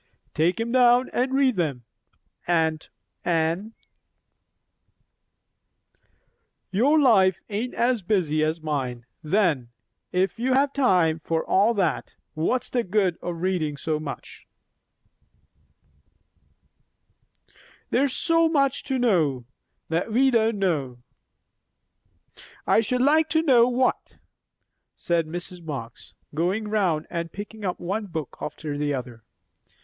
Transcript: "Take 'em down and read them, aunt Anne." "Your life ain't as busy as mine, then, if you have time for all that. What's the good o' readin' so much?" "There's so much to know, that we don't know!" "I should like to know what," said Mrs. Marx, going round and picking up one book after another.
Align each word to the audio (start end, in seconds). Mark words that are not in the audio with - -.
"Take 0.33 0.59
'em 0.59 0.71
down 0.71 1.11
and 1.13 1.31
read 1.31 1.57
them, 1.57 1.83
aunt 2.47 2.89
Anne." 3.23 3.75
"Your 6.71 6.99
life 6.99 7.37
ain't 7.51 7.75
as 7.75 8.01
busy 8.01 8.43
as 8.43 8.61
mine, 8.63 9.05
then, 9.21 9.69
if 10.11 10.39
you 10.39 10.53
have 10.53 10.73
time 10.73 11.19
for 11.19 11.45
all 11.45 11.75
that. 11.75 12.15
What's 12.33 12.67
the 12.67 12.83
good 12.83 13.19
o' 13.21 13.29
readin' 13.29 13.77
so 13.77 13.99
much?" 13.99 14.47
"There's 17.91 18.13
so 18.13 18.49
much 18.49 18.81
to 18.85 18.97
know, 18.97 19.45
that 19.89 20.11
we 20.11 20.31
don't 20.31 20.57
know!" 20.57 20.97
"I 22.65 22.81
should 22.81 23.03
like 23.03 23.29
to 23.29 23.43
know 23.43 23.67
what," 23.69 24.17
said 24.95 25.27
Mrs. 25.27 25.61
Marx, 25.63 26.15
going 26.33 26.69
round 26.69 27.05
and 27.11 27.31
picking 27.31 27.63
up 27.63 27.79
one 27.79 28.07
book 28.07 28.35
after 28.41 28.73
another. 28.73 29.21